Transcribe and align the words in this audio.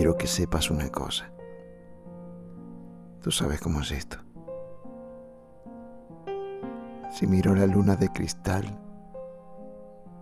quiero 0.00 0.16
que 0.16 0.26
sepas 0.26 0.70
una 0.70 0.88
cosa. 0.88 1.30
Tú 3.20 3.30
sabes 3.30 3.60
cómo 3.60 3.82
es 3.82 3.90
esto. 3.90 4.16
Si 7.10 7.26
miro 7.26 7.54
la 7.54 7.66
luna 7.66 7.96
de 7.96 8.08
cristal, 8.08 8.64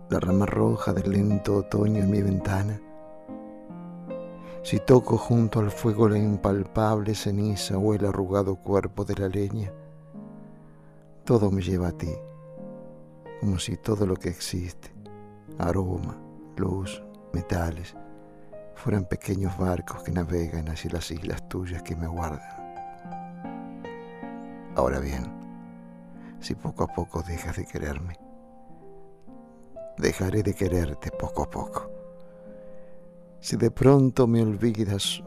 la 0.09 0.19
rama 0.19 0.45
roja 0.45 0.91
del 0.91 1.11
lento 1.11 1.55
otoño 1.55 2.03
en 2.03 2.11
mi 2.11 2.21
ventana, 2.21 2.81
si 4.63 4.79
toco 4.79 5.17
junto 5.17 5.61
al 5.61 5.71
fuego 5.71 6.09
la 6.09 6.17
impalpable 6.17 7.15
ceniza 7.15 7.77
o 7.77 7.93
el 7.93 8.05
arrugado 8.05 8.57
cuerpo 8.57 9.05
de 9.05 9.15
la 9.15 9.29
leña, 9.29 9.71
todo 11.23 11.51
me 11.51 11.61
lleva 11.61 11.87
a 11.87 11.97
ti, 11.97 12.11
como 13.39 13.57
si 13.59 13.77
todo 13.77 14.05
lo 14.05 14.17
que 14.17 14.27
existe, 14.27 14.91
aroma, 15.57 16.17
luz, 16.57 17.01
metales, 17.31 17.95
fueran 18.79 19.03
pequeños 19.03 19.57
barcos 19.57 20.03
que 20.03 20.11
navegan 20.11 20.69
hacia 20.69 20.91
las 20.91 21.11
islas 21.11 21.47
tuyas 21.49 21.83
que 21.83 21.97
me 21.97 22.07
guardan. 22.07 22.39
Ahora 24.75 24.99
bien, 24.99 25.25
si 26.39 26.55
poco 26.55 26.85
a 26.85 26.87
poco 26.87 27.21
dejas 27.21 27.57
de 27.57 27.65
quererme, 27.65 28.15
dejaré 29.97 30.43
de 30.43 30.53
quererte 30.53 31.11
poco 31.11 31.43
a 31.43 31.49
poco. 31.49 31.91
Si 33.41 33.57
de 33.57 33.69
pronto 33.69 34.27
me 34.27 34.41
olvidas, 34.41 35.21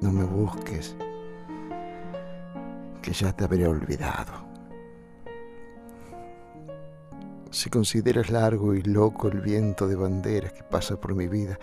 no 0.00 0.12
me 0.12 0.24
busques, 0.24 0.96
que 3.02 3.12
ya 3.12 3.32
te 3.32 3.42
habré 3.42 3.66
olvidado. 3.66 4.47
Si 7.50 7.70
consideras 7.70 8.30
largo 8.30 8.74
y 8.74 8.82
loco 8.82 9.28
el 9.28 9.40
viento 9.40 9.88
de 9.88 9.96
banderas 9.96 10.52
que 10.52 10.62
pasa 10.62 11.00
por 11.00 11.14
mi 11.14 11.28
vida 11.28 11.58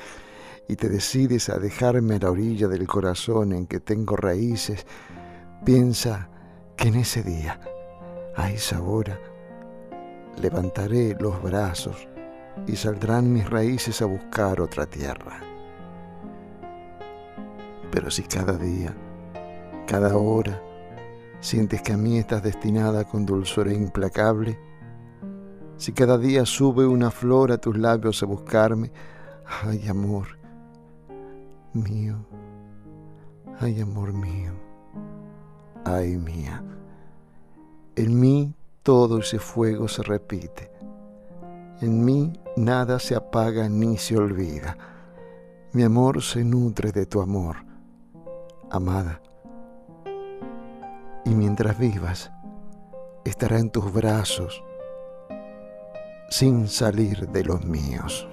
y 0.68 0.76
te 0.76 0.90
decides 0.90 1.50
a 1.50 1.60
dejarme 1.60 2.16
a 2.16 2.20
la 2.20 2.32
orilla 2.32 2.68
del 2.68 2.88
corazón 2.88 3.54
en 3.54 3.68
que 3.68 3.80
tengo 3.80 4.16
raíces, 4.16 4.86
piensa 5.64 6.30
que 6.76 6.88
en 6.88 6.96
ese 6.96 7.22
día, 7.22 7.60
a 8.36 8.50
esa 8.50 8.82
hora, 8.82 9.20
levantaré 10.42 11.16
los 11.20 11.42
brazos 11.42 12.08
y 12.66 12.76
saldrán 12.76 13.32
mis 13.32 13.48
raíces 13.48 14.02
a 14.02 14.06
buscar 14.06 14.62
otra 14.62 14.88
tierra. 14.88 15.40
Pero 17.92 18.10
si 18.10 18.24
cada 18.24 18.58
día, 18.58 18.96
cada 19.88 20.18
hora, 20.18 20.62
sientes 21.42 21.84
que 21.84 21.94
a 21.94 21.98
mí 21.98 22.18
estás 22.18 22.42
destinada 22.42 23.04
con 23.04 23.26
dulzura 23.26 23.72
implacable, 23.72 24.58
si 25.78 25.92
cada 25.92 26.18
día 26.18 26.46
sube 26.46 26.86
una 26.86 27.12
flor 27.12 27.52
a 27.52 27.58
tus 27.58 27.78
labios 27.78 28.24
a 28.24 28.26
buscarme, 28.26 28.92
ay 29.64 29.88
amor 29.88 30.28
mío, 31.74 32.16
ay 33.60 33.82
amor 33.82 34.14
mío, 34.14 34.54
ay 35.84 36.18
mía, 36.18 36.64
en 37.96 38.20
mí 38.20 38.54
todo 38.84 39.20
ese 39.20 39.40
fuego 39.40 39.88
se 39.88 40.04
repite. 40.04 40.72
En 41.82 42.06
mí 42.06 42.34
nada 42.56 43.00
se 43.00 43.16
apaga 43.16 43.68
ni 43.68 43.98
se 43.98 44.18
olvida. 44.18 44.78
Mi 45.74 45.84
amor 45.84 46.22
se 46.22 46.44
nutre 46.44 46.92
de 46.92 47.06
tu 47.06 47.20
amor, 47.22 47.58
amada. 48.72 49.22
Y 51.26 51.32
mientras 51.32 51.78
vivas, 51.78 52.32
estará 53.26 53.60
en 53.60 53.72
tus 53.72 53.92
brazos 53.92 54.64
sin 56.30 56.68
salir 56.68 57.28
de 57.30 57.44
los 57.44 57.66
míos. 57.66 58.28